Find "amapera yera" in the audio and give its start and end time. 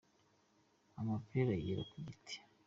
0.99-1.83